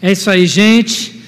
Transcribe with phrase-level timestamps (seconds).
[0.00, 1.20] É isso aí, gente.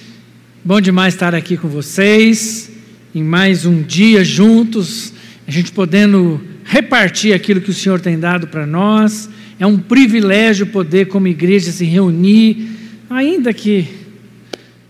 [0.63, 2.71] Bom demais estar aqui com vocês,
[3.13, 5.13] em mais um dia juntos,
[5.45, 9.29] a gente podendo repartir aquilo que o Senhor tem dado para nós.
[9.59, 12.69] É um privilégio poder, como igreja, se reunir,
[13.09, 13.89] ainda que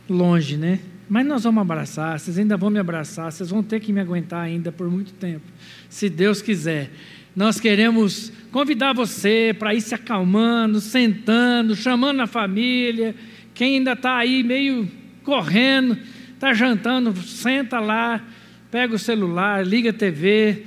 [0.08, 0.78] longe, né?
[1.10, 4.44] Mas nós vamos abraçar, vocês ainda vão me abraçar, vocês vão ter que me aguentar
[4.44, 5.46] ainda por muito tempo,
[5.90, 6.92] se Deus quiser.
[7.36, 13.16] Nós queremos convidar você para ir se acalmando, sentando, chamando a família
[13.54, 14.90] quem ainda está aí meio
[15.24, 15.98] correndo,
[16.34, 18.24] está jantando, senta lá,
[18.70, 20.66] pega o celular, liga a TV,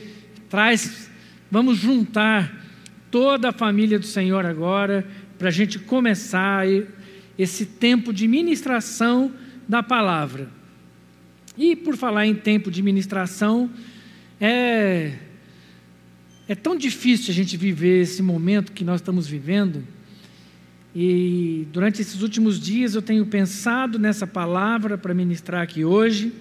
[0.48, 1.10] traz,
[1.50, 2.64] vamos juntar
[3.10, 5.06] toda a família do Senhor agora,
[5.38, 6.64] para a gente começar
[7.38, 9.32] esse tempo de ministração
[9.68, 10.48] da palavra.
[11.56, 13.70] E por falar em tempo de ministração,
[14.40, 15.12] é,
[16.48, 19.84] é tão difícil a gente viver esse momento que nós estamos vivendo
[20.94, 26.32] e durante esses últimos dias eu tenho pensado nessa palavra para ministrar aqui hoje.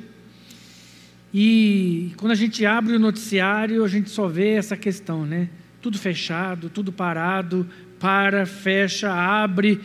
[1.33, 5.49] E quando a gente abre o noticiário, a gente só vê essa questão, né?
[5.81, 7.67] Tudo fechado, tudo parado,
[7.99, 9.81] para, fecha, abre.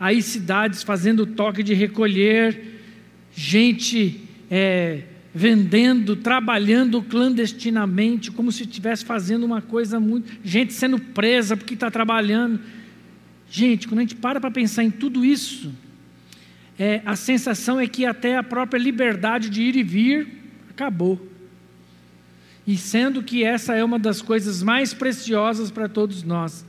[0.00, 2.80] Aí cidades fazendo toque de recolher,
[3.32, 10.32] gente é, vendendo, trabalhando clandestinamente, como se estivesse fazendo uma coisa muito.
[10.42, 12.58] gente sendo presa porque está trabalhando.
[13.50, 15.72] Gente, quando a gente para para pensar em tudo isso,
[16.78, 20.28] é, a sensação é que até a própria liberdade de ir e vir
[20.70, 21.26] acabou.
[22.66, 26.64] E sendo que essa é uma das coisas mais preciosas para todos nós.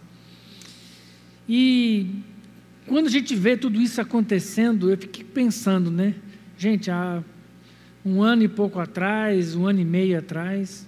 [1.47, 2.07] E
[2.87, 6.15] quando a gente vê tudo isso acontecendo, eu fiquei pensando, né?
[6.57, 7.23] Gente, há
[8.03, 10.87] um ano e pouco atrás, um ano e meio atrás,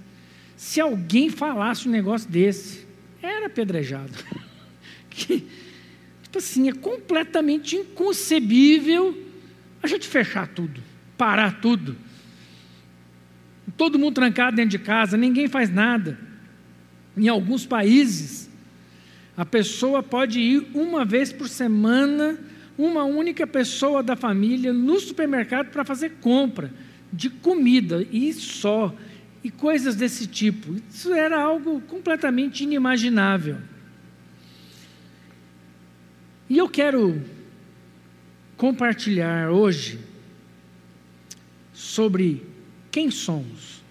[0.56, 2.88] se alguém falasse um negócio desse,
[3.22, 4.14] era apedrejado.
[5.10, 5.48] que,
[6.32, 9.14] Tipo assim, é completamente inconcebível
[9.84, 10.82] a gente fechar tudo,
[11.18, 11.98] parar tudo.
[13.76, 16.18] Todo mundo trancado dentro de casa, ninguém faz nada.
[17.18, 18.50] Em alguns países,
[19.36, 22.40] a pessoa pode ir uma vez por semana,
[22.78, 26.72] uma única pessoa da família, no supermercado para fazer compra
[27.12, 28.96] de comida e só,
[29.44, 30.78] e coisas desse tipo.
[30.90, 33.58] Isso era algo completamente inimaginável.
[36.52, 37.24] E eu quero
[38.58, 39.98] compartilhar hoje
[41.72, 42.46] sobre
[42.92, 43.82] quem somos.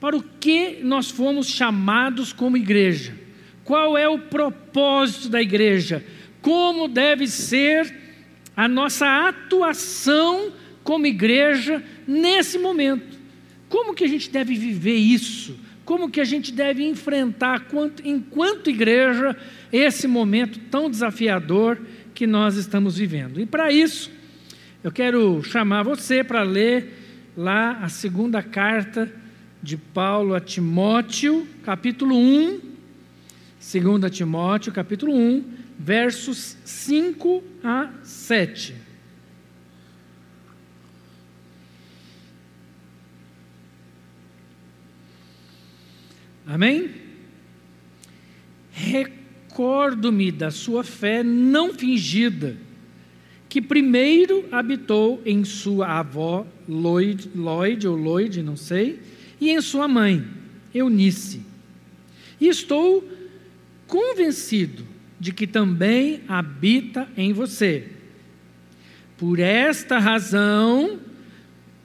[0.00, 3.16] Para o que nós fomos chamados como igreja?
[3.62, 6.04] Qual é o propósito da igreja?
[6.42, 7.94] Como deve ser
[8.56, 13.16] a nossa atuação como igreja nesse momento?
[13.68, 15.56] Como que a gente deve viver isso?
[15.86, 17.64] Como que a gente deve enfrentar,
[18.04, 19.36] enquanto igreja,
[19.76, 21.78] esse momento tão desafiador
[22.14, 23.40] que nós estamos vivendo?
[23.40, 24.10] E para isso,
[24.82, 29.12] eu quero chamar você para ler lá a segunda carta
[29.62, 32.60] de Paulo a Timóteo, capítulo 1,
[34.00, 35.44] 2 Timóteo, capítulo 1,
[35.78, 38.74] versos 5 a 7.
[46.46, 46.90] Amém?
[49.56, 52.58] Recordo-me da sua fé não fingida,
[53.48, 59.00] que primeiro habitou em sua avó Lloyd, Lloyd ou Lloyd, não sei,
[59.40, 60.22] e em sua mãe,
[60.74, 61.40] Eunice.
[62.38, 63.02] E estou
[63.86, 64.84] convencido
[65.18, 67.88] de que também habita em você.
[69.16, 70.98] Por esta razão,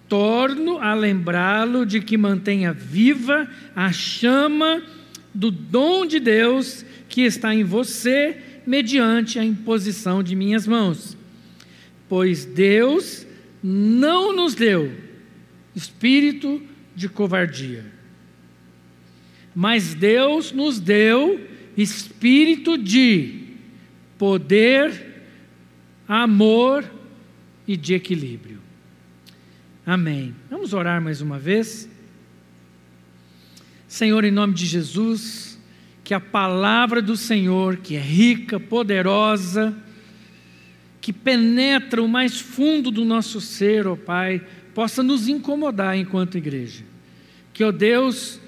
[0.10, 4.84] torno a lembrá-lo de que mantenha viva a chama
[5.34, 11.18] do dom de Deus que está em você, mediante a imposição de minhas mãos.
[12.08, 13.26] Pois Deus
[13.64, 14.92] não nos deu
[15.76, 16.62] espírito
[16.96, 17.86] de covardia,
[19.56, 21.40] mas Deus nos deu
[21.78, 23.42] espírito de
[24.18, 25.24] poder,
[26.08, 26.90] amor
[27.68, 28.60] e de equilíbrio.
[29.86, 30.36] Amém.
[30.50, 31.90] Vamos orar mais uma vez.
[33.92, 35.60] Senhor, em nome de Jesus,
[36.02, 39.76] que a palavra do Senhor, que é rica, poderosa,
[41.02, 44.42] que penetra o mais fundo do nosso ser, ó Pai,
[44.74, 46.86] possa nos incomodar enquanto igreja.
[47.52, 48.40] Que, ó Deus,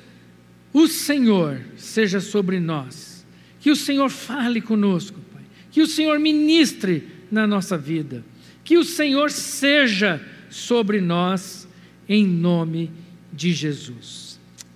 [0.72, 3.28] o Senhor seja sobre nós.
[3.60, 5.44] Que o Senhor fale conosco, Pai.
[5.69, 8.24] Que o Senhor ministre na nossa vida.
[8.63, 11.68] Que o Senhor seja sobre nós,
[12.07, 12.89] em nome
[13.34, 14.33] de Jesus.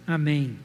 [0.07, 0.55] Amém.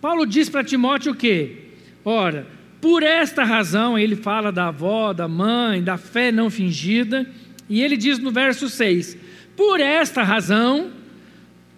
[0.00, 1.58] Paulo diz para Timóteo o quê?
[2.02, 2.46] Ora,
[2.80, 7.26] Por esta razão, ele fala da avó, da mãe, da fé não fingida,
[7.66, 9.16] e ele diz no verso 6:
[9.56, 10.90] Por esta razão,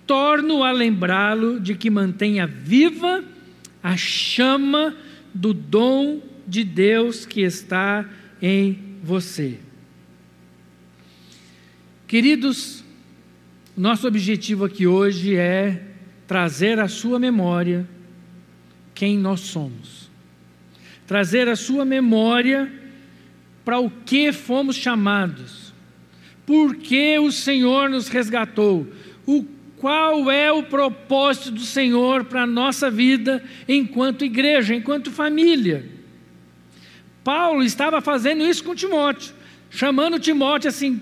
[0.04, 3.22] torno a lembrá-lo de que mantenha viva
[3.80, 4.96] a chama
[5.32, 8.04] do dom de Deus que está
[8.42, 9.60] em você.
[12.08, 12.82] Queridos,
[13.76, 15.85] nosso objetivo aqui hoje é
[16.26, 17.86] trazer à sua memória
[18.94, 20.10] quem nós somos.
[21.06, 22.72] Trazer à sua memória
[23.64, 25.72] para o que fomos chamados.
[26.44, 28.86] Por que o Senhor nos resgatou?
[29.26, 29.44] O
[29.76, 35.84] qual é o propósito do Senhor para a nossa vida enquanto igreja, enquanto família.
[37.22, 39.34] Paulo estava fazendo isso com Timóteo,
[39.68, 41.00] chamando Timóteo assim,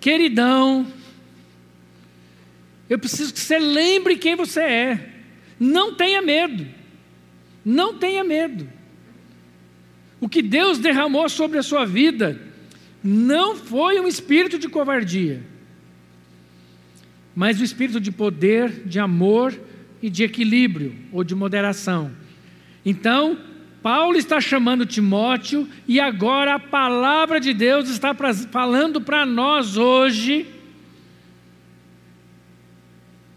[0.00, 0.86] queridão,
[2.90, 5.10] eu preciso que você lembre quem você é.
[5.60, 6.66] Não tenha medo.
[7.64, 8.68] Não tenha medo.
[10.20, 12.38] O que Deus derramou sobre a sua vida
[13.02, 15.42] não foi um espírito de covardia,
[17.34, 19.58] mas o um espírito de poder, de amor
[20.02, 22.10] e de equilíbrio ou de moderação.
[22.84, 23.38] Então,
[23.82, 28.14] Paulo está chamando Timóteo e agora a palavra de Deus está
[28.50, 30.46] falando para nós hoje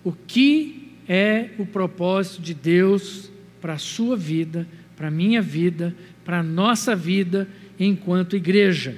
[0.04, 5.96] o que é o propósito de Deus para a sua vida, para a minha vida,
[6.26, 7.48] para a nossa vida
[7.80, 8.98] enquanto igreja.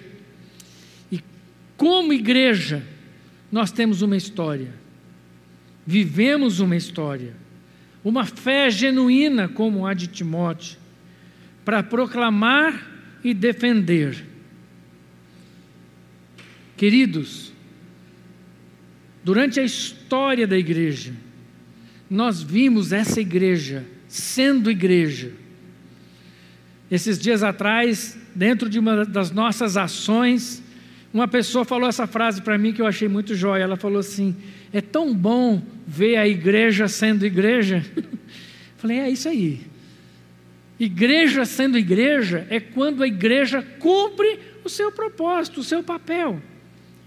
[1.12, 1.20] E
[1.78, 2.84] como igreja,
[3.52, 4.74] nós temos uma história,
[5.86, 7.34] vivemos uma história,
[8.04, 10.78] uma fé genuína como a de Timóteo,
[11.64, 12.92] para proclamar
[13.24, 14.26] e defender.
[16.78, 17.55] Queridos,
[19.26, 21.12] Durante a história da igreja,
[22.08, 25.32] nós vimos essa igreja sendo igreja.
[26.92, 30.62] Esses dias atrás, dentro de uma das nossas ações,
[31.12, 33.64] uma pessoa falou essa frase para mim que eu achei muito jóia.
[33.64, 34.36] Ela falou assim:
[34.72, 37.84] É tão bom ver a igreja sendo igreja.
[38.78, 39.62] Falei: É isso aí.
[40.80, 46.40] Igreja sendo igreja é quando a igreja cumpre o seu propósito, o seu papel.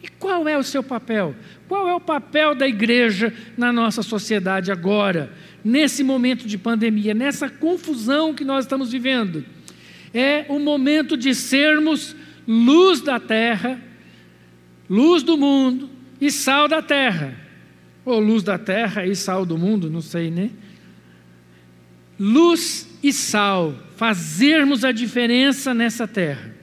[0.03, 1.35] E qual é o seu papel?
[1.67, 5.33] Qual é o papel da igreja na nossa sociedade agora,
[5.65, 9.45] nesse momento de pandemia, nessa confusão que nós estamos vivendo?
[10.15, 12.15] É o momento de sermos
[12.47, 13.81] luz da terra,
[14.89, 15.91] luz do mundo
[16.21, 17.37] e sal da terra.
[18.05, 20.51] Ou luz da terra e sal do mundo, não sei, né?
[22.19, 26.55] Luz e sal, fazermos a diferença nessa terra.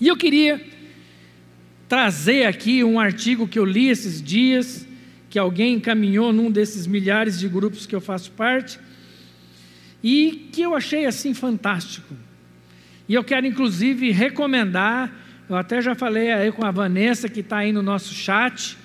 [0.00, 0.75] E eu queria
[1.88, 4.86] trazer aqui um artigo que eu li esses dias,
[5.30, 8.78] que alguém encaminhou num desses milhares de grupos que eu faço parte,
[10.02, 12.14] e que eu achei assim fantástico.
[13.08, 15.12] E eu quero inclusive recomendar,
[15.48, 18.76] eu até já falei aí com a Vanessa que está aí no nosso chat,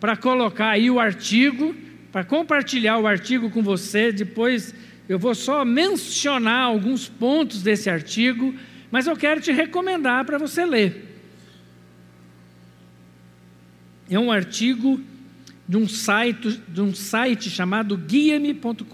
[0.00, 1.74] para colocar aí o artigo,
[2.10, 4.10] para compartilhar o artigo com você.
[4.10, 4.74] Depois
[5.08, 8.54] eu vou só mencionar alguns pontos desse artigo,
[8.90, 11.09] mas eu quero te recomendar para você ler
[14.10, 15.00] é um artigo
[15.68, 18.84] de um site, de um site chamado guiame.com.br.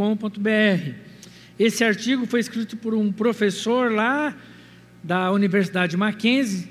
[1.59, 4.37] Esse artigo foi escrito por um professor lá
[5.03, 6.69] da Universidade Mackenzie,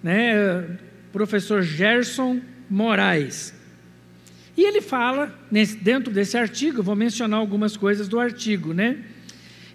[0.00, 0.78] né,
[1.12, 2.40] professor Gerson
[2.70, 3.52] Moraes.
[4.56, 8.98] E ele fala, nesse, dentro desse artigo, vou mencionar algumas coisas do artigo, né?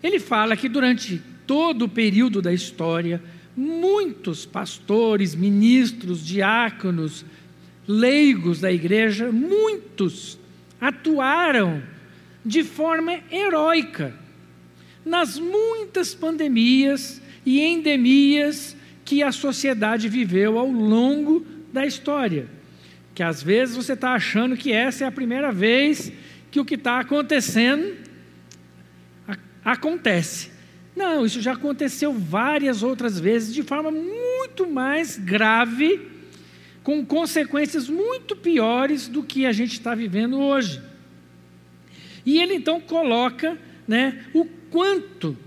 [0.01, 3.21] Ele fala que durante todo o período da história,
[3.55, 7.25] muitos pastores, ministros, diáconos,
[7.87, 10.39] leigos da igreja, muitos
[10.79, 11.81] atuaram
[12.45, 14.13] de forma heróica
[15.05, 22.47] nas muitas pandemias e endemias que a sociedade viveu ao longo da história.
[23.13, 26.11] Que às vezes você está achando que essa é a primeira vez
[26.49, 27.95] que o que está acontecendo
[29.63, 30.51] acontece.
[30.95, 36.12] Não, isso já aconteceu várias outras vezes de forma muito mais grave
[36.83, 40.81] com consequências muito piores do que a gente está vivendo hoje.
[42.25, 45.37] E ele então coloca né, o quanto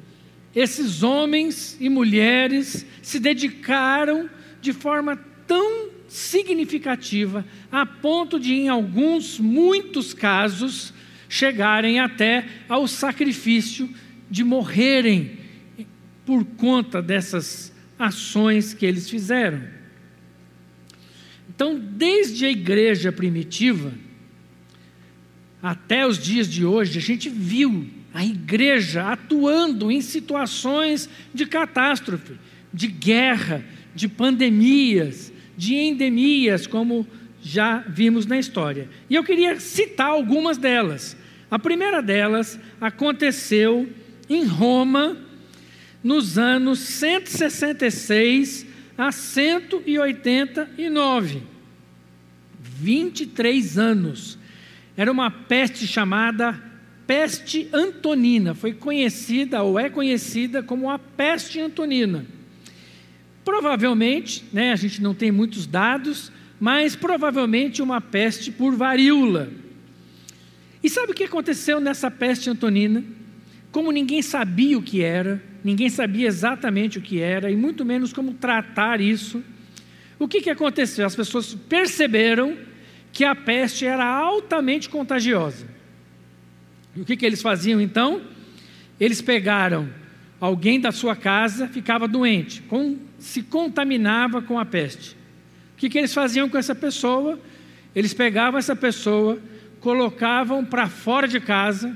[0.55, 5.16] esses homens e mulheres se dedicaram de forma
[5.47, 10.95] tão significativa, a ponto de, em alguns, muitos casos,
[11.28, 13.88] chegarem até ao sacrifício
[14.31, 15.38] de morrerem
[16.25, 19.75] por conta dessas ações que eles fizeram.
[21.56, 23.90] Então, desde a igreja primitiva
[25.62, 32.34] até os dias de hoje, a gente viu a igreja atuando em situações de catástrofe,
[32.72, 37.06] de guerra, de pandemias, de endemias, como
[37.42, 38.90] já vimos na história.
[39.08, 41.16] E eu queria citar algumas delas.
[41.50, 43.88] A primeira delas aconteceu
[44.28, 45.16] em Roma,
[46.04, 48.65] nos anos 166
[48.96, 51.42] a 189.
[52.58, 54.38] 23 anos.
[54.96, 56.58] Era uma peste chamada
[57.06, 58.54] peste antonina.
[58.54, 62.26] Foi conhecida ou é conhecida como a peste antonina.
[63.44, 69.50] Provavelmente, né, a gente não tem muitos dados, mas provavelmente uma peste por varíola.
[70.82, 73.04] E sabe o que aconteceu nessa peste antonina?
[73.76, 78.11] Como ninguém sabia o que era, ninguém sabia exatamente o que era, e muito menos
[78.11, 79.45] como tratar isso,
[80.18, 81.04] o que, que aconteceu?
[81.04, 82.56] As pessoas perceberam
[83.12, 85.66] que a peste era altamente contagiosa.
[86.97, 88.23] E o que, que eles faziam então?
[88.99, 89.90] Eles pegaram
[90.40, 95.14] alguém da sua casa, ficava doente, com, se contaminava com a peste.
[95.75, 97.38] O que, que eles faziam com essa pessoa?
[97.95, 99.38] Eles pegavam essa pessoa,
[99.80, 101.95] colocavam para fora de casa,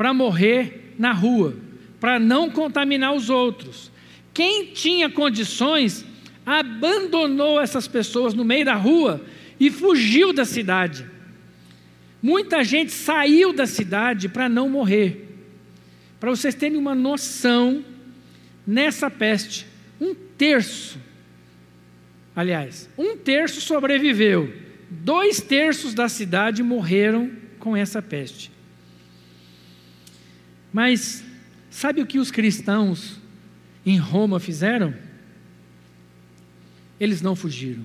[0.00, 1.54] para morrer na rua,
[2.00, 3.92] para não contaminar os outros.
[4.32, 6.06] Quem tinha condições
[6.46, 9.22] abandonou essas pessoas no meio da rua
[9.60, 11.04] e fugiu da cidade.
[12.22, 15.36] Muita gente saiu da cidade para não morrer.
[16.18, 17.84] Para vocês terem uma noção,
[18.66, 19.66] nessa peste,
[20.00, 20.98] um terço
[22.34, 24.50] Aliás, um terço sobreviveu,
[24.88, 28.50] dois terços da cidade morreram com essa peste.
[30.72, 31.24] Mas
[31.70, 33.18] sabe o que os cristãos
[33.84, 34.94] em Roma fizeram?
[36.98, 37.84] Eles não fugiram.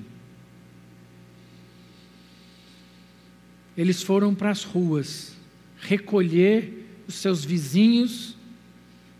[3.77, 5.35] Eles foram para as ruas
[5.79, 8.35] recolher os seus vizinhos,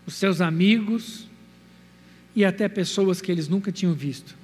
[0.06, 1.26] os seus amigos
[2.34, 4.36] e até pessoas que eles nunca tinham visto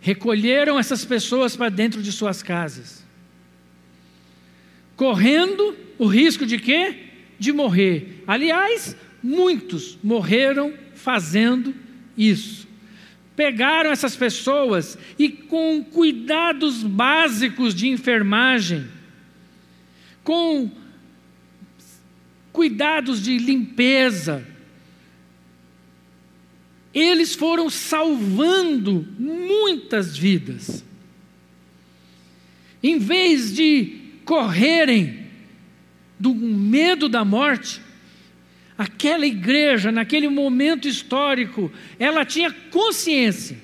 [0.00, 3.04] recolheram essas pessoas para dentro de suas casas,
[4.96, 7.09] correndo o risco de quê?
[7.40, 8.22] De morrer.
[8.26, 11.74] Aliás, muitos morreram fazendo
[12.16, 12.68] isso.
[13.34, 18.86] Pegaram essas pessoas e, com cuidados básicos de enfermagem,
[20.22, 20.70] com
[22.52, 24.46] cuidados de limpeza,
[26.92, 30.84] eles foram salvando muitas vidas.
[32.82, 35.19] Em vez de correrem
[36.20, 37.80] do medo da morte,
[38.76, 43.56] aquela igreja, naquele momento histórico, ela tinha consciência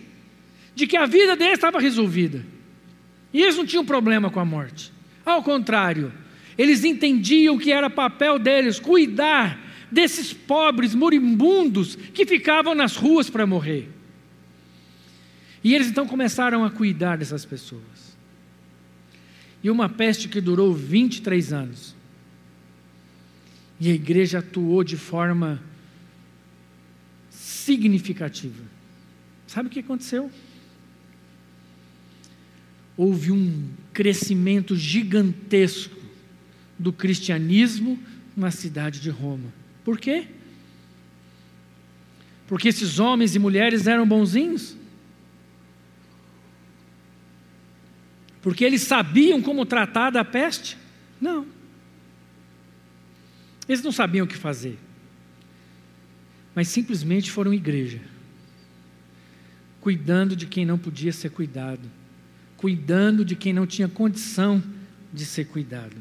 [0.75, 2.45] de que a vida deles estava resolvida.
[3.33, 4.91] E eles não tinham problema com a morte.
[5.25, 6.13] Ao contrário,
[6.57, 9.59] eles entendiam que era papel deles cuidar
[9.91, 13.91] desses pobres moribundos que ficavam nas ruas para morrer.
[15.63, 18.17] E eles então começaram a cuidar dessas pessoas.
[19.63, 21.96] E uma peste que durou 23 anos.
[23.79, 25.63] E a igreja atuou de forma
[27.31, 28.65] significativa.
[29.47, 30.31] Sabe o que aconteceu?
[32.97, 36.01] Houve um crescimento gigantesco
[36.79, 37.99] do cristianismo
[38.37, 39.53] na cidade de Roma.
[39.85, 40.27] Por quê?
[42.47, 44.77] Porque esses homens e mulheres eram bonzinhos?
[48.41, 50.79] Porque eles sabiam como tratar da peste?
[51.21, 51.47] Não.
[53.69, 54.79] Eles não sabiam o que fazer.
[56.55, 58.01] Mas simplesmente foram igreja.
[59.81, 61.91] Cuidando de quem não podia ser cuidado.
[62.57, 64.63] Cuidando de quem não tinha condição
[65.13, 65.97] de ser cuidado.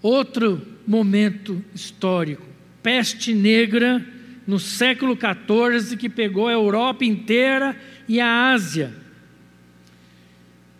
[0.00, 2.46] Outro momento histórico,
[2.82, 4.04] peste negra
[4.46, 7.76] no século XIV que pegou a Europa inteira
[8.08, 8.92] e a Ásia.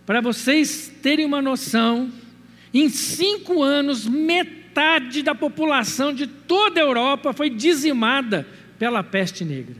[0.05, 2.11] Para vocês terem uma noção,
[2.73, 8.47] em cinco anos, metade da população de toda a Europa foi dizimada
[8.79, 9.77] pela peste negra.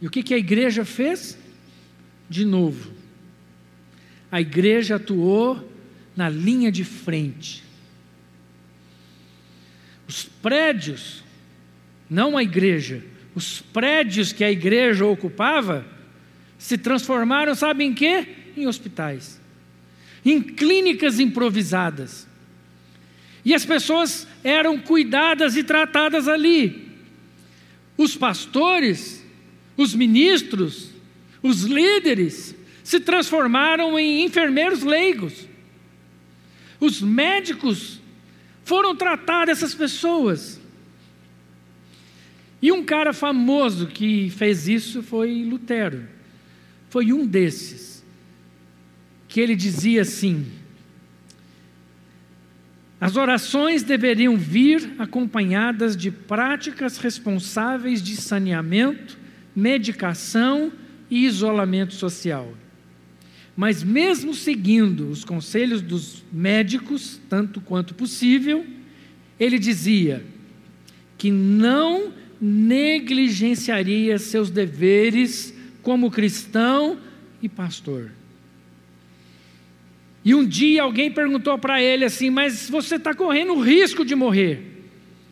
[0.00, 1.38] E o que, que a igreja fez?
[2.28, 2.92] De novo,
[4.30, 5.70] a igreja atuou
[6.16, 7.62] na linha de frente.
[10.08, 11.22] Os prédios,
[12.08, 13.02] não a igreja,
[13.34, 15.86] os prédios que a igreja ocupava
[16.58, 18.43] se transformaram, sabe em quê?
[18.56, 19.40] Em hospitais,
[20.24, 22.26] em clínicas improvisadas.
[23.44, 26.88] E as pessoas eram cuidadas e tratadas ali.
[27.96, 29.24] Os pastores,
[29.76, 30.90] os ministros,
[31.42, 35.46] os líderes se transformaram em enfermeiros leigos.
[36.80, 38.00] Os médicos
[38.64, 40.60] foram tratar essas pessoas.
[42.60, 46.08] E um cara famoso que fez isso foi Lutero.
[46.88, 47.93] Foi um desses.
[49.34, 50.46] Que ele dizia assim:
[53.00, 59.18] as orações deveriam vir acompanhadas de práticas responsáveis de saneamento,
[59.56, 60.70] medicação
[61.10, 62.54] e isolamento social.
[63.56, 68.64] Mas, mesmo seguindo os conselhos dos médicos, tanto quanto possível,
[69.40, 70.24] ele dizia
[71.18, 77.00] que não negligenciaria seus deveres como cristão
[77.42, 78.12] e pastor.
[80.24, 84.14] E um dia alguém perguntou para ele assim: Mas você está correndo o risco de
[84.14, 84.74] morrer?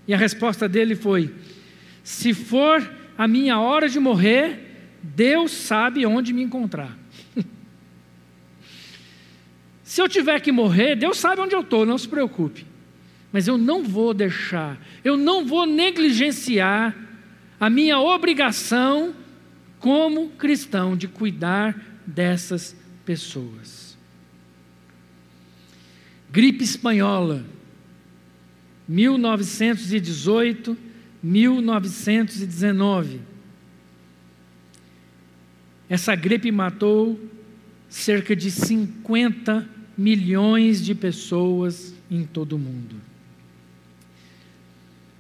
[0.07, 1.33] E a resposta dele foi:
[2.05, 6.99] Se for a minha hora de morrer, Deus sabe onde me encontrar.
[9.83, 12.67] Se eu tiver que morrer, Deus sabe onde eu estou, não se preocupe.
[13.33, 16.95] Mas eu não vou deixar, eu não vou negligenciar
[17.59, 19.15] a minha obrigação
[19.79, 21.75] como cristão de cuidar
[22.07, 23.92] dessas pessoas.
[26.33, 27.45] Gripe espanhola,
[28.89, 30.75] 1918,
[31.23, 33.21] 1919.
[35.91, 37.21] Essa gripe matou
[37.87, 42.97] cerca de 50 milhões de pessoas em todo o mundo.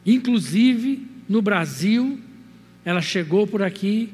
[0.07, 2.19] Inclusive no Brasil,
[2.87, 4.09] ela chegou por aqui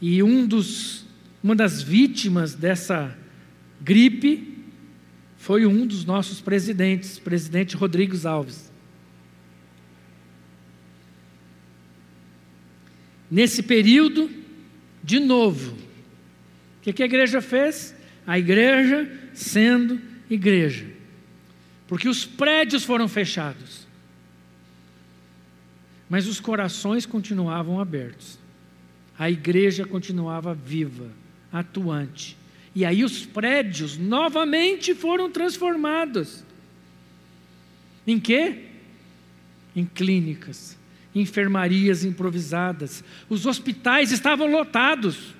[0.00, 1.04] e um dos,
[1.42, 3.18] uma das vítimas dessa
[3.80, 4.57] gripe
[5.48, 8.70] foi um dos nossos presidentes, presidente Rodrigues Alves.
[13.30, 14.30] Nesse período,
[15.02, 17.96] de novo, o que, que a igreja fez?
[18.26, 20.84] A igreja sendo igreja,
[21.86, 23.88] porque os prédios foram fechados,
[26.10, 28.38] mas os corações continuavam abertos,
[29.18, 31.10] a igreja continuava viva,
[31.50, 32.36] atuante,
[32.78, 36.44] e aí os prédios novamente foram transformados.
[38.06, 38.66] Em quê?
[39.74, 40.78] Em clínicas,
[41.12, 43.02] enfermarias improvisadas.
[43.28, 45.34] Os hospitais estavam lotados.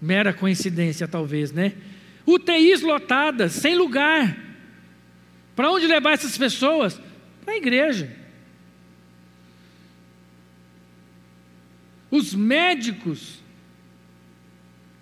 [0.00, 1.72] Mera coincidência, talvez, né?
[2.24, 4.38] UTIs lotadas, sem lugar.
[5.56, 7.00] Para onde levar essas pessoas?
[7.44, 8.16] Para a igreja.
[12.08, 13.42] Os médicos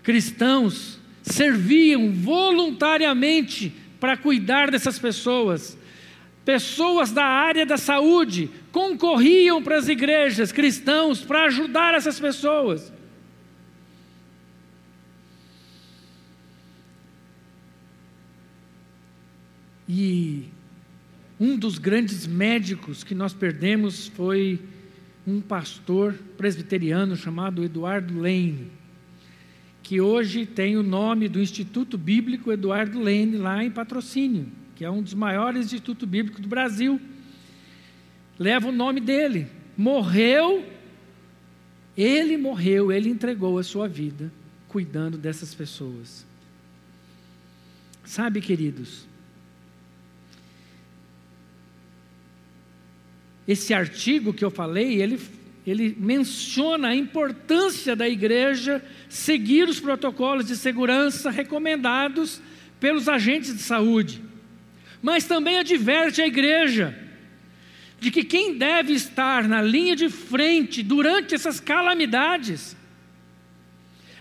[0.02, 0.99] cristãos
[1.30, 5.76] serviam voluntariamente para cuidar dessas pessoas.
[6.44, 12.92] Pessoas da área da saúde concorriam para as igrejas cristãos para ajudar essas pessoas.
[19.88, 20.44] E
[21.38, 24.60] um dos grandes médicos que nós perdemos foi
[25.26, 28.79] um pastor presbiteriano chamado Eduardo Lane
[29.90, 34.88] que hoje tem o nome do Instituto Bíblico Eduardo Lene, lá em Patrocínio, que é
[34.88, 37.00] um dos maiores institutos bíblicos do Brasil.
[38.38, 39.48] Leva o nome dele.
[39.76, 40.64] Morreu,
[41.96, 44.32] ele morreu, ele entregou a sua vida
[44.68, 46.24] cuidando dessas pessoas.
[48.04, 49.08] Sabe, queridos,
[53.48, 55.18] esse artigo que eu falei, ele
[55.66, 62.40] ele menciona a importância da igreja seguir os protocolos de segurança recomendados
[62.78, 64.22] pelos agentes de saúde,
[65.02, 66.96] mas também adverte a igreja
[67.98, 72.74] de que quem deve estar na linha de frente durante essas calamidades,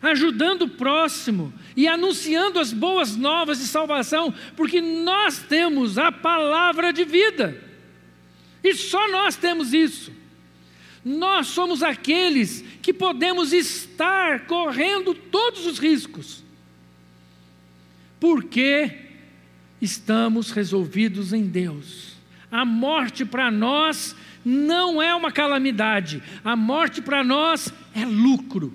[0.01, 6.91] ajudando o próximo e anunciando as boas novas de salvação, porque nós temos a palavra
[6.91, 7.63] de vida,
[8.61, 10.19] e só nós temos isso.
[11.03, 16.43] Nós somos aqueles que podemos estar correndo todos os riscos,
[18.19, 18.97] porque
[19.81, 22.17] estamos resolvidos em Deus.
[22.51, 28.73] A morte para nós não é uma calamidade, a morte para nós é lucro.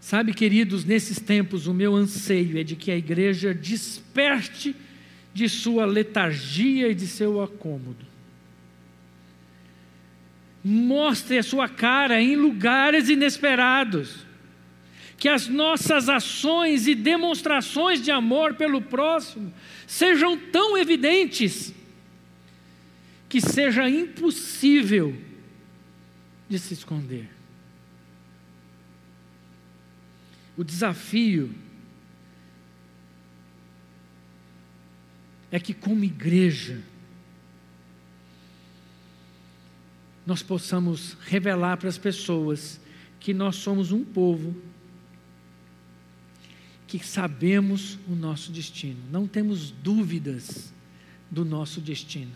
[0.00, 4.74] Sabe, queridos, nesses tempos o meu anseio é de que a igreja desperte
[5.32, 8.09] de sua letargia e de seu acômodo
[10.62, 14.26] mostre a sua cara em lugares inesperados.
[15.16, 19.52] Que as nossas ações e demonstrações de amor pelo próximo
[19.86, 21.74] sejam tão evidentes
[23.28, 25.14] que seja impossível
[26.48, 27.28] de se esconder.
[30.60, 31.54] o desafio
[35.50, 36.82] é que, como igreja,
[40.26, 42.80] nós possamos revelar para as pessoas
[43.18, 44.54] que nós somos um povo
[46.86, 50.72] que sabemos o nosso destino, não temos dúvidas
[51.30, 52.32] do nosso destino.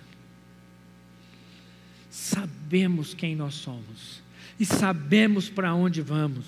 [2.09, 4.23] Sabemos quem nós somos
[4.59, 6.47] e sabemos para onde vamos.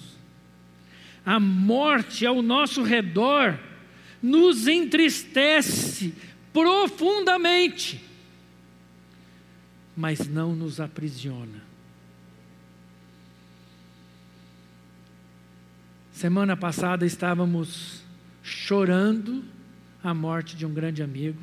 [1.24, 3.58] A morte ao nosso redor
[4.22, 6.14] nos entristece
[6.52, 8.00] profundamente,
[9.96, 11.62] mas não nos aprisiona.
[16.12, 18.02] Semana passada estávamos
[18.42, 19.44] chorando
[20.02, 21.40] a morte de um grande amigo,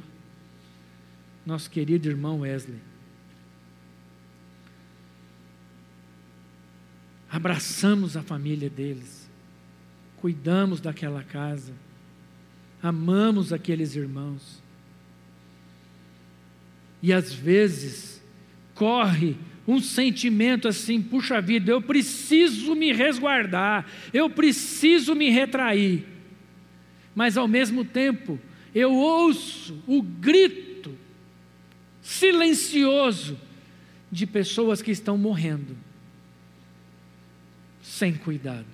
[1.45, 2.79] nosso querido irmão Wesley.
[7.29, 9.29] Abraçamos a família deles,
[10.17, 11.73] cuidamos daquela casa,
[12.81, 14.61] amamos aqueles irmãos.
[17.01, 18.22] E às vezes
[18.83, 26.05] corre um sentimento assim, puxa vida, eu preciso me resguardar, eu preciso me retrair.
[27.15, 28.37] Mas ao mesmo tempo,
[28.75, 30.93] eu ouço o grito
[32.01, 33.39] silencioso
[34.11, 35.77] de pessoas que estão morrendo
[37.81, 38.67] sem cuidado.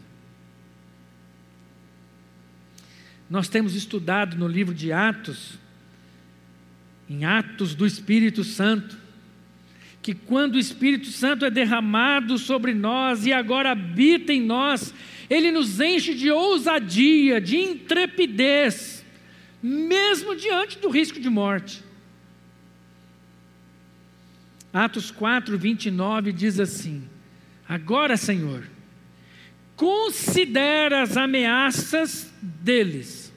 [3.29, 5.59] Nós temos estudado no livro de Atos,
[7.07, 9.08] em Atos do Espírito Santo,
[10.01, 14.93] que quando o Espírito Santo é derramado sobre nós e agora habita em nós,
[15.29, 19.05] ele nos enche de ousadia, de intrepidez,
[19.61, 21.83] mesmo diante do risco de morte.
[24.71, 27.03] Atos 4, 29 diz assim:
[27.67, 28.63] Agora, Senhor,
[29.75, 33.33] considera as ameaças deles.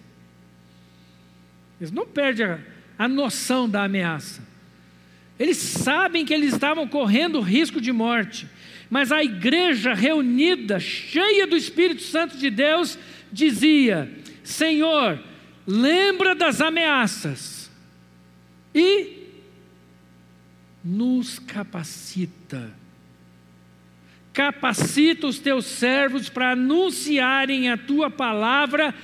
[1.81, 2.61] Eles não perdem a,
[2.99, 4.52] a noção da ameaça.
[5.39, 8.47] Eles sabem que eles estavam correndo risco de morte,
[8.91, 12.99] mas a igreja reunida, cheia do Espírito Santo de Deus,
[13.33, 14.11] dizia:
[14.45, 15.19] Senhor,
[15.67, 17.71] lembra das ameaças
[18.75, 19.23] e
[20.85, 22.71] nos capacita.
[24.33, 28.95] Capacita os teus servos para anunciarem a tua palavra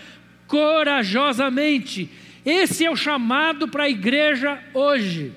[0.47, 2.11] corajosamente.
[2.45, 5.33] Esse é o chamado para a igreja hoje.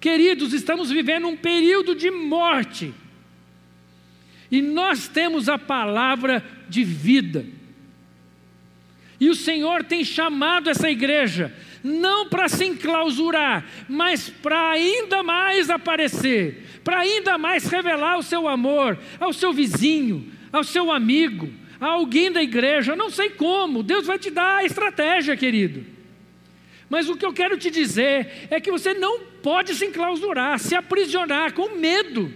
[0.00, 2.94] Queridos, estamos vivendo um período de morte.
[4.50, 7.44] E nós temos a palavra de vida.
[9.20, 15.68] E o Senhor tem chamado essa igreja, não para se enclausurar, mas para ainda mais
[15.68, 21.86] aparecer, para ainda mais revelar o seu amor ao seu vizinho, ao seu amigo, a
[21.86, 22.94] alguém da igreja.
[22.94, 25.97] Não sei como, Deus vai te dar a estratégia, querido.
[26.88, 30.74] Mas o que eu quero te dizer é que você não pode se enclausurar, se
[30.74, 32.32] aprisionar com medo.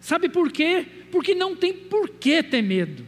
[0.00, 0.86] Sabe por quê?
[1.10, 3.06] Porque não tem por que ter medo.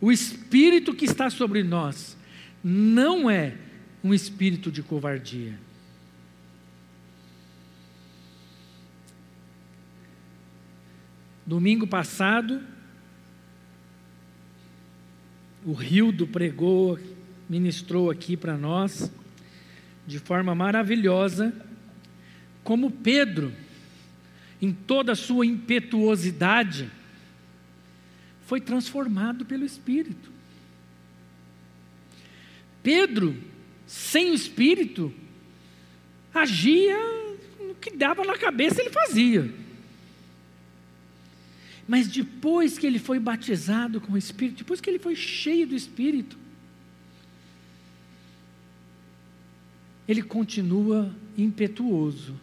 [0.00, 2.16] O espírito que está sobre nós
[2.62, 3.56] não é
[4.02, 5.58] um espírito de covardia.
[11.44, 12.62] Domingo passado,
[15.64, 16.98] o Rildo pregou
[17.48, 19.10] ministrou aqui para nós,
[20.06, 21.54] de forma maravilhosa,
[22.62, 23.52] como Pedro,
[24.60, 26.90] em toda a sua impetuosidade,
[28.46, 30.30] foi transformado pelo Espírito.
[32.82, 33.36] Pedro,
[33.86, 35.12] sem o Espírito,
[36.32, 36.96] agia
[37.60, 39.52] no que dava na cabeça, ele fazia.
[41.86, 45.74] Mas depois que ele foi batizado com o Espírito, depois que ele foi cheio do
[45.74, 46.36] Espírito,
[50.08, 52.34] ele continua impetuoso,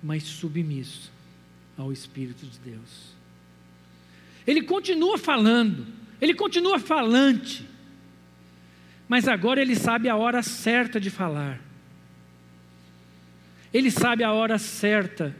[0.00, 1.10] mas submisso
[1.76, 3.12] ao Espírito de Deus.
[4.46, 5.84] Ele continua falando,
[6.20, 7.68] ele continua falante,
[9.08, 11.60] mas agora ele sabe a hora certa de falar.
[13.72, 15.34] Ele sabe a hora certa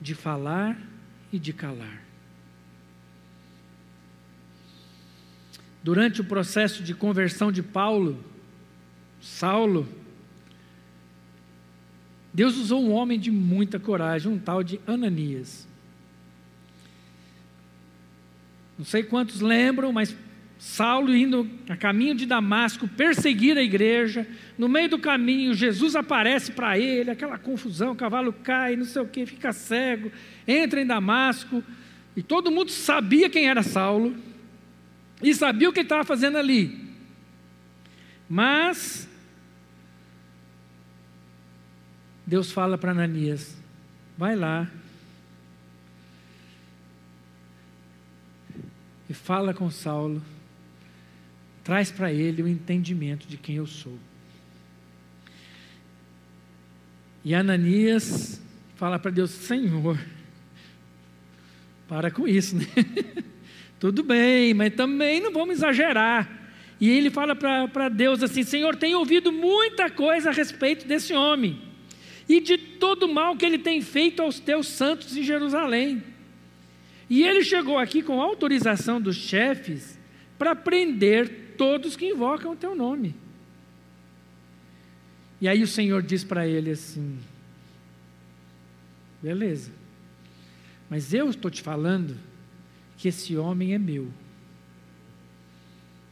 [0.00, 0.80] de falar
[1.30, 2.02] e de calar.
[5.82, 8.24] Durante o processo de conversão de Paulo,
[9.20, 9.88] Saulo,
[12.32, 15.66] Deus usou um homem de muita coragem, um tal de Ananias.
[18.78, 20.14] Não sei quantos lembram, mas
[20.58, 24.26] Saulo indo a caminho de Damasco perseguir a igreja,
[24.56, 29.02] no meio do caminho Jesus aparece para ele, aquela confusão, o cavalo cai, não sei
[29.02, 30.10] o que, fica cego,
[30.46, 31.62] entra em Damasco
[32.16, 34.16] E todo mundo sabia quem era Saulo
[35.22, 36.88] e sabia o que ele estava fazendo ali.
[38.28, 39.07] Mas
[42.28, 43.56] Deus fala para Ananias:
[44.18, 44.70] vai lá
[49.08, 50.22] e fala com Saulo,
[51.64, 53.98] traz para ele o entendimento de quem eu sou.
[57.24, 58.38] E Ananias
[58.76, 59.98] fala para Deus: Senhor,
[61.88, 62.66] para com isso, né?
[63.80, 66.28] Tudo bem, mas também não vamos exagerar.
[66.78, 71.67] E ele fala para Deus assim: Senhor, tenho ouvido muita coisa a respeito desse homem
[72.28, 76.02] e de todo o mal que ele tem feito aos teus santos em Jerusalém.
[77.08, 79.98] E ele chegou aqui com autorização dos chefes
[80.36, 83.14] para prender todos que invocam o teu nome.
[85.40, 87.18] E aí o Senhor diz para ele assim:
[89.22, 89.70] beleza,
[90.90, 92.16] mas eu estou te falando
[92.98, 94.12] que esse homem é meu.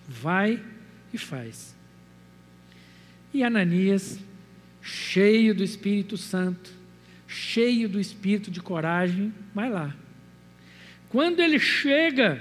[0.09, 0.63] Vai
[1.13, 1.75] e faz.
[3.35, 4.19] E Ananias,
[4.87, 6.71] cheio do Espírito Santo,
[7.27, 9.93] cheio do espírito de coragem, vai lá.
[11.09, 12.41] Quando ele chega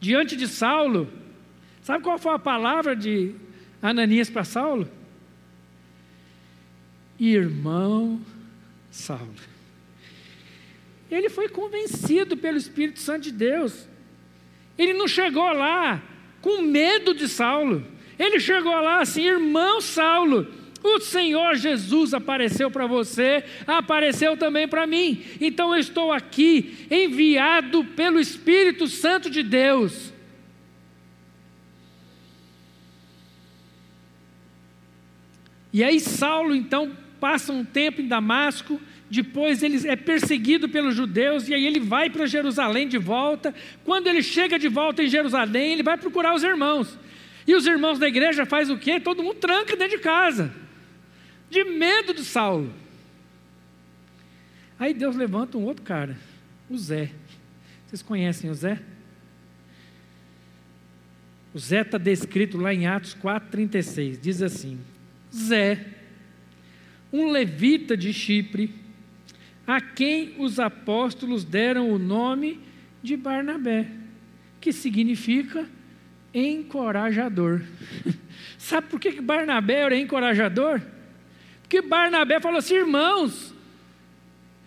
[0.00, 1.12] diante de Saulo,
[1.82, 3.34] sabe qual foi a palavra de
[3.82, 4.90] Ananias para Saulo?
[7.20, 8.18] Irmão
[8.90, 9.34] Saulo.
[11.10, 13.86] Ele foi convencido pelo Espírito Santo de Deus.
[14.78, 16.02] Ele não chegou lá
[16.40, 17.86] com medo de Saulo.
[18.18, 24.86] Ele chegou lá assim, irmão Saulo, o Senhor Jesus apareceu para você, apareceu também para
[24.86, 25.22] mim.
[25.40, 30.12] Então eu estou aqui, enviado pelo Espírito Santo de Deus.
[35.72, 41.48] E aí Saulo então passa um tempo em Damasco, depois ele é perseguido pelos judeus
[41.48, 43.54] e aí ele vai para Jerusalém de volta.
[43.84, 46.98] Quando ele chega de volta em Jerusalém, ele vai procurar os irmãos.
[47.46, 49.00] E os irmãos da igreja faz o quê?
[49.00, 50.54] Todo mundo tranca dentro de casa,
[51.52, 52.72] de medo de Saulo.
[54.78, 56.16] Aí Deus levanta um outro cara,
[56.68, 57.12] o Zé.
[57.86, 58.80] Vocês conhecem o Zé?
[61.52, 64.18] O Zé está descrito lá em Atos 4,36.
[64.18, 64.80] Diz assim:
[65.32, 65.88] Zé,
[67.12, 68.74] um levita de Chipre,
[69.66, 72.58] a quem os apóstolos deram o nome
[73.02, 73.88] de Barnabé,
[74.58, 75.68] que significa
[76.32, 77.60] encorajador.
[78.56, 80.80] Sabe por que Barnabé era encorajador?
[81.72, 83.54] Porque Barnabé falou assim: irmãos,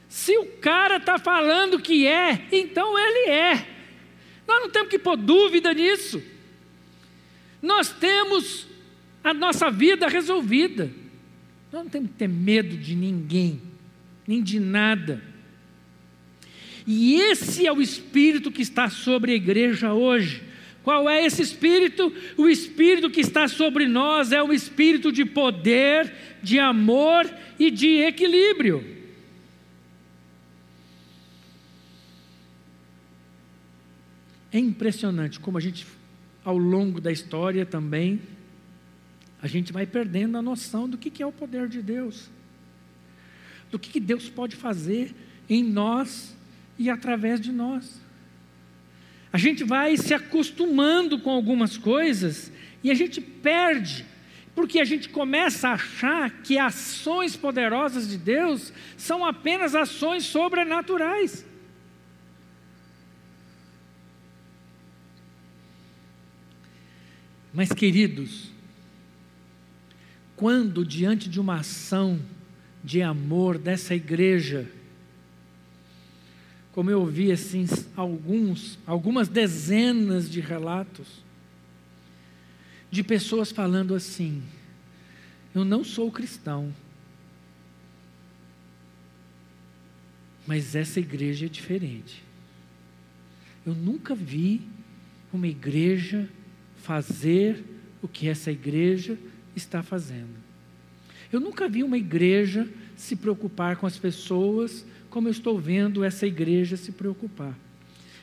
[0.10, 3.68] se o cara está falando que é, então ele é.
[4.48, 6.24] Nós não temos que pôr dúvida nisso.
[7.62, 8.65] Nós temos
[9.24, 10.91] a nossa vida resolvida.
[11.72, 13.62] Nós não temos que ter medo de ninguém
[14.28, 15.22] nem de nada.
[16.88, 20.41] E esse é o espírito que está sobre a igreja hoje.
[20.86, 22.13] Qual é esse espírito?
[22.38, 27.98] O espírito que está sobre nós é um espírito de poder, de amor e de
[27.98, 28.95] equilíbrio.
[34.54, 35.86] É impressionante como a gente,
[36.43, 38.21] ao longo da história também,
[39.41, 42.30] a gente vai perdendo a noção do que é o poder de Deus
[43.76, 45.13] do que Deus pode fazer
[45.50, 46.36] em nós
[46.78, 48.02] e através de nós.
[49.36, 52.50] A gente vai se acostumando com algumas coisas
[52.82, 54.06] e a gente perde,
[54.56, 61.45] porque a gente começa a achar que ações poderosas de Deus são apenas ações sobrenaturais.
[67.54, 68.50] Mas, queridos,
[70.38, 72.21] quando diante de uma ação
[72.82, 74.65] de amor dessa igreja.
[76.76, 81.24] Como eu ouvi assim alguns, algumas dezenas de relatos
[82.92, 84.44] de pessoas falando assim:
[85.54, 86.76] eu não sou cristão,
[90.46, 92.22] mas essa igreja é diferente.
[93.66, 94.62] Eu nunca vi
[95.32, 96.30] uma igreja
[96.84, 97.64] fazer
[98.02, 99.18] o que essa igreja
[99.56, 100.36] está fazendo.
[101.32, 106.28] Eu nunca vi uma igreja se preocupar com as pessoas como eu estou vendo essa
[106.28, 107.58] igreja se preocupar.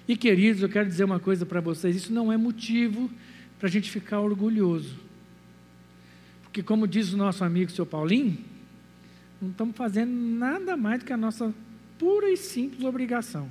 [0.06, 3.10] E queridos, eu quero dizer uma coisa para vocês: isso não é motivo
[3.58, 4.94] para a gente ficar orgulhoso.
[6.42, 8.36] Porque, como diz o nosso amigo seu Paulinho,
[9.40, 11.54] não estamos fazendo nada mais do que a nossa
[11.98, 13.48] pura e simples obrigação.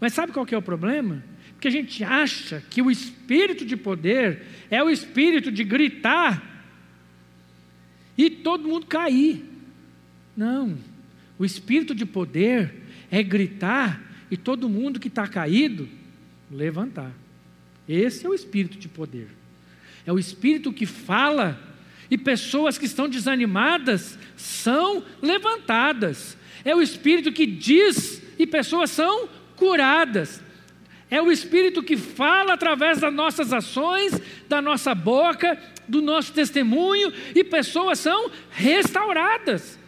[0.00, 1.20] Mas sabe qual que é o problema?
[1.54, 6.64] Porque a gente acha que o espírito de poder é o espírito de gritar
[8.16, 9.44] e todo mundo cair.
[10.36, 10.95] Não.
[11.38, 12.74] O espírito de poder
[13.10, 15.88] é gritar e todo mundo que está caído
[16.50, 17.12] levantar.
[17.88, 19.28] Esse é o espírito de poder.
[20.04, 21.60] É o espírito que fala
[22.10, 26.36] e pessoas que estão desanimadas são levantadas.
[26.64, 30.42] É o espírito que diz e pessoas são curadas.
[31.10, 37.12] É o Espírito que fala através das nossas ações, da nossa boca, do nosso testemunho,
[37.34, 39.78] e pessoas são restauradas.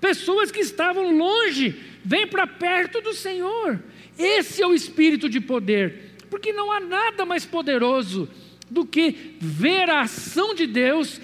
[0.00, 3.82] Pessoas que estavam longe, vêm para perto do Senhor.
[4.18, 8.28] Esse é o Espírito de poder, porque não há nada mais poderoso
[8.70, 11.20] do que ver a ação de Deus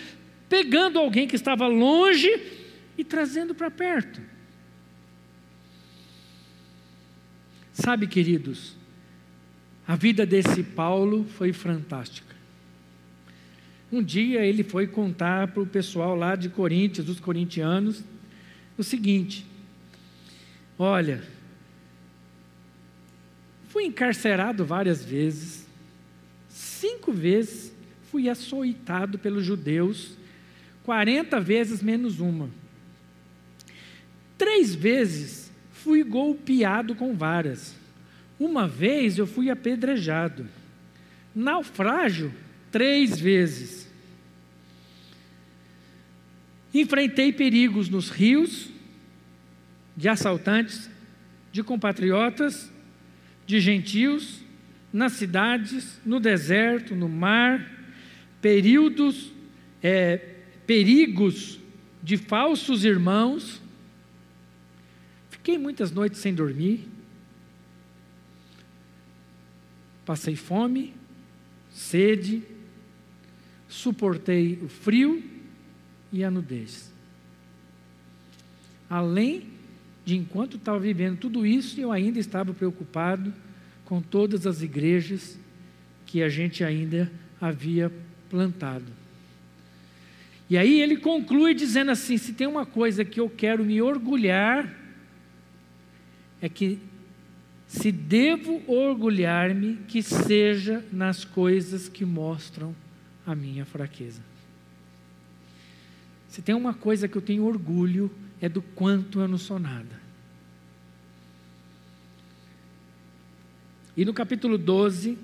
[0.48, 2.30] pegando alguém que estava longe
[2.96, 4.20] e trazendo para perto.
[7.72, 8.76] Sabe, queridos,
[9.86, 12.32] a vida desse Paulo foi fantástica.
[13.90, 18.04] Um dia ele foi contar para o pessoal lá de Coríntios, dos corintianos,
[18.82, 19.46] o seguinte:
[20.78, 21.22] Olha,
[23.68, 25.66] fui encarcerado várias vezes,
[26.48, 27.72] cinco vezes
[28.10, 30.18] fui açoitado pelos judeus,
[30.84, 32.50] quarenta vezes menos uma.
[34.36, 37.74] Três vezes fui golpeado com varas.
[38.38, 40.46] Uma vez eu fui apedrejado.
[41.34, 42.34] Naufrágio,
[42.70, 43.88] três vezes.
[46.74, 48.71] Enfrentei perigos nos rios,
[49.96, 50.90] de assaltantes,
[51.50, 52.70] de compatriotas,
[53.46, 54.42] de gentios,
[54.92, 57.66] nas cidades, no deserto, no mar,
[58.40, 59.32] períodos,
[59.82, 60.16] é,
[60.66, 61.58] perigos
[62.02, 63.60] de falsos irmãos.
[65.30, 66.88] Fiquei muitas noites sem dormir.
[70.04, 70.94] Passei fome,
[71.70, 72.42] sede,
[73.68, 75.22] suportei o frio
[76.12, 76.92] e a nudez.
[78.90, 79.51] Além
[80.04, 83.32] de enquanto estava vivendo tudo isso, eu ainda estava preocupado
[83.84, 85.38] com todas as igrejas
[86.06, 87.10] que a gente ainda
[87.40, 87.92] havia
[88.28, 88.86] plantado.
[90.50, 94.70] E aí ele conclui dizendo assim: se tem uma coisa que eu quero me orgulhar,
[96.40, 96.78] é que
[97.66, 102.74] se devo orgulhar-me, que seja nas coisas que mostram
[103.26, 104.20] a minha fraqueza.
[106.28, 108.10] Se tem uma coisa que eu tenho orgulho,
[108.42, 110.02] é do quanto eu não sou nada.
[113.96, 115.16] E no capítulo 12,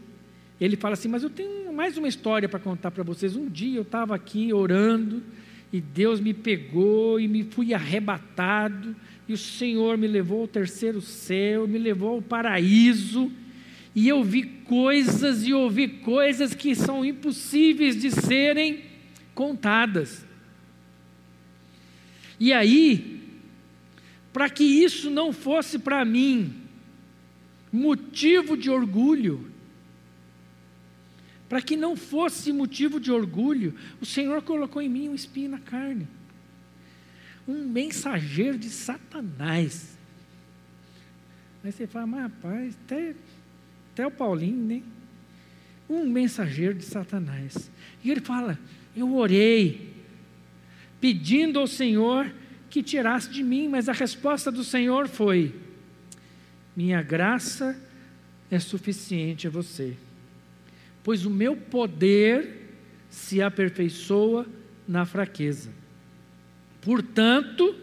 [0.58, 3.36] ele fala assim: Mas eu tenho mais uma história para contar para vocês.
[3.36, 5.22] Um dia eu estava aqui orando,
[5.70, 8.96] e Deus me pegou e me fui arrebatado
[9.28, 13.30] e o Senhor me levou ao terceiro céu, me levou ao paraíso,
[13.94, 18.84] e eu vi coisas e ouvi coisas que são impossíveis de serem
[19.34, 20.24] contadas.
[22.38, 23.20] E aí,
[24.32, 26.54] para que isso não fosse para mim
[27.72, 29.50] motivo de orgulho,
[31.48, 35.58] para que não fosse motivo de orgulho, o Senhor colocou em mim um espinho na
[35.58, 36.06] carne
[37.48, 39.96] um mensageiro de Satanás.
[41.64, 43.14] Aí você fala, mas rapaz, até,
[43.92, 44.82] até o Paulinho, né?
[45.88, 47.70] Um mensageiro de Satanás.
[48.04, 48.58] E ele fala:
[48.94, 49.87] Eu orei,
[51.00, 52.32] pedindo ao Senhor
[52.70, 55.54] que tirasse de mim, mas a resposta do Senhor foi:
[56.76, 57.80] Minha graça
[58.50, 59.94] é suficiente a você,
[61.02, 62.68] pois o meu poder
[63.08, 64.46] se aperfeiçoa
[64.86, 65.70] na fraqueza.
[66.80, 67.74] Portanto,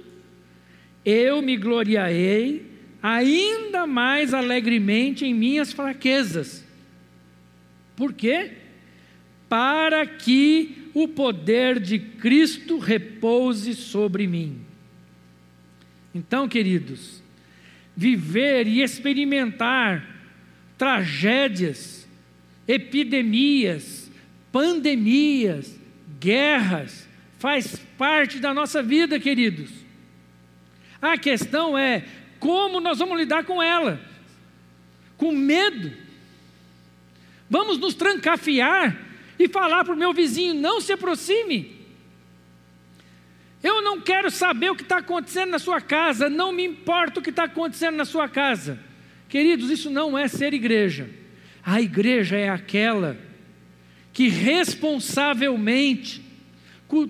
[1.03, 6.65] eu me gloriarei ainda mais alegremente em minhas fraquezas.
[7.95, 8.53] Por quê?
[9.47, 14.61] Para que o poder de Cristo repouse sobre mim.
[16.13, 17.21] Então, queridos,
[17.95, 20.07] viver e experimentar
[20.77, 22.07] tragédias,
[22.65, 24.09] epidemias,
[24.53, 25.77] pandemias,
[26.17, 27.05] guerras,
[27.39, 29.69] faz parte da nossa vida, queridos.
[31.01, 32.05] A questão é
[32.39, 33.99] como nós vamos lidar com ela.
[35.17, 35.91] Com medo.
[37.49, 39.04] Vamos nos trancafiar
[39.37, 41.75] e falar para o meu vizinho: não se aproxime.
[43.63, 47.23] Eu não quero saber o que está acontecendo na sua casa, não me importa o
[47.23, 48.79] que está acontecendo na sua casa.
[49.27, 51.09] Queridos, isso não é ser igreja.
[51.65, 53.17] A igreja é aquela
[54.13, 56.23] que responsavelmente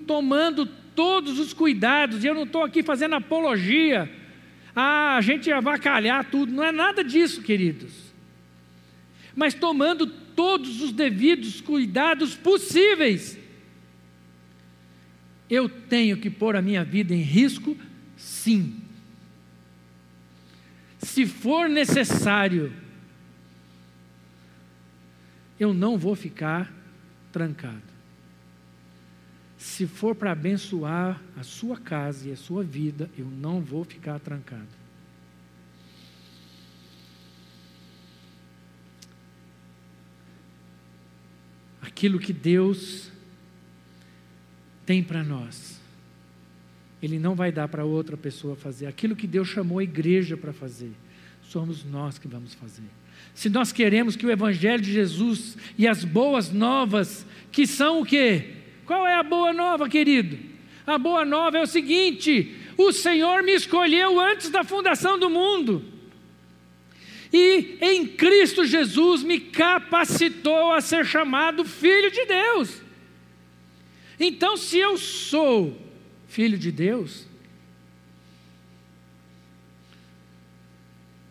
[0.06, 4.10] tomando todos os cuidados, e eu não estou aqui fazendo apologia,
[4.74, 8.05] a gente avacalhar tudo, não é nada disso, queridos.
[9.36, 13.38] Mas tomando todos os devidos cuidados possíveis.
[15.48, 17.76] Eu tenho que pôr a minha vida em risco?
[18.16, 18.82] Sim.
[20.98, 22.72] se for necessário,
[25.58, 26.72] eu não vou ficar
[27.32, 27.82] trancado.
[29.56, 34.18] Se for para abençoar a sua casa e a sua vida, eu não vou ficar
[34.18, 34.75] trancado.
[41.96, 43.10] Aquilo que Deus
[44.84, 45.80] tem para nós,
[47.02, 48.84] Ele não vai dar para outra pessoa fazer.
[48.84, 50.92] Aquilo que Deus chamou a igreja para fazer,
[51.48, 52.84] somos nós que vamos fazer.
[53.34, 58.04] Se nós queremos que o Evangelho de Jesus e as boas novas, que são o
[58.04, 58.56] quê?
[58.84, 60.36] Qual é a boa nova, querido?
[60.86, 65.82] A boa nova é o seguinte: o Senhor me escolheu antes da fundação do mundo.
[67.38, 72.80] E em Cristo Jesus me capacitou a ser chamado filho de Deus.
[74.18, 75.78] Então, se eu sou
[76.26, 77.26] filho de Deus,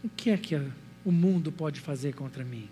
[0.03, 0.55] o que é que
[1.03, 2.69] o mundo pode fazer contra mim?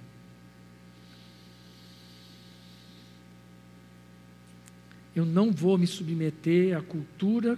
[5.15, 7.57] Eu não vou me submeter à cultura,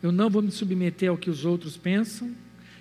[0.00, 2.32] eu não vou me submeter ao que os outros pensam,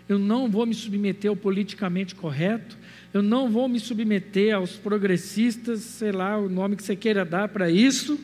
[0.08, 2.78] eu não vou me submeter ao politicamente correto,
[3.14, 7.50] eu não vou me submeter aos progressistas, sei lá, o nome que você queira dar
[7.50, 8.20] para isso,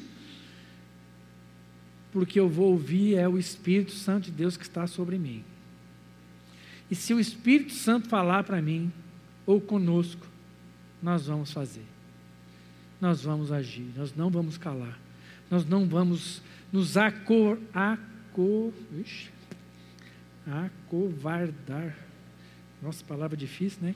[2.12, 5.44] porque eu vou ouvir é o Espírito Santo de Deus que está sobre mim.
[6.90, 8.92] E se o Espírito Santo falar para mim,
[9.46, 10.26] ou conosco,
[11.02, 11.86] nós vamos fazer,
[13.00, 14.98] nós vamos agir, nós não vamos calar
[15.50, 19.30] nós não vamos nos acor, acor, ixi,
[20.48, 21.96] acovardar.
[22.82, 23.96] Nossa, palavra difícil, né?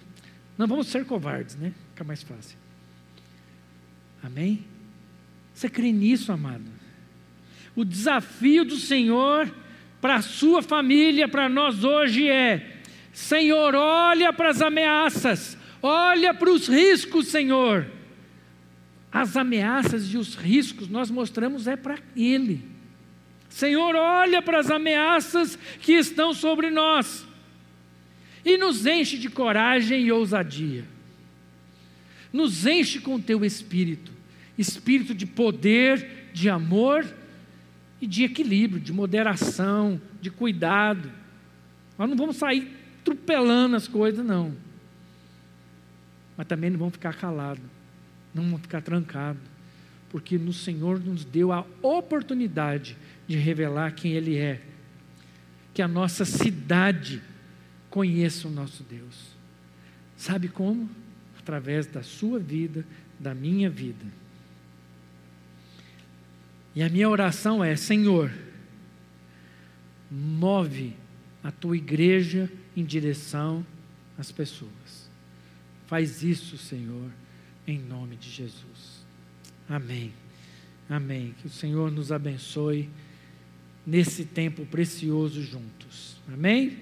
[0.58, 1.74] Não vamos ser covardes, né?
[1.90, 2.58] Fica mais fácil.
[4.24, 4.66] Amém?
[5.54, 6.66] Você crê nisso, amado?
[7.76, 9.54] O desafio do Senhor
[10.00, 12.82] para a sua família, para nós hoje é:
[13.14, 17.88] Senhor, olha para as ameaças, olha para os riscos, Senhor
[19.12, 22.64] as ameaças e os riscos nós mostramos é para Ele.
[23.52, 27.28] Senhor, olha para as ameaças que estão sobre nós
[28.44, 30.86] e nos enche de coragem e ousadia.
[32.34, 34.12] Nos enche com teu espírito,
[34.58, 37.06] espírito de poder, de amor
[38.02, 41.12] e de equilíbrio, de moderação, de cuidado.
[42.00, 42.72] Nós não vamos sair
[43.02, 44.56] atropelando as coisas, não.
[46.38, 47.62] Mas também não vamos ficar calados
[48.34, 49.42] não vamos ficar trancados,
[50.12, 52.98] porque no Senhor nos deu a oportunidade
[53.28, 54.62] de revelar quem Ele é,
[55.74, 57.22] que a nossa cidade
[57.90, 59.32] conheça o nosso Deus.
[60.18, 60.90] Sabe como?
[61.40, 62.86] Através da sua vida,
[63.20, 64.06] da minha vida.
[66.76, 68.32] E a minha oração é: Senhor,
[70.10, 70.94] move
[71.44, 73.66] a tua igreja em direção
[74.18, 75.10] às pessoas.
[75.88, 77.10] Faz isso, Senhor
[77.68, 78.91] em nome de Jesus.
[79.72, 80.12] Amém.
[80.90, 81.34] Amém.
[81.40, 82.90] Que o Senhor nos abençoe
[83.88, 86.18] nesse tempo precioso juntos.
[86.28, 86.78] Amém?